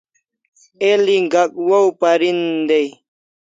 [0.89, 2.87] El'i Gak waw parin dai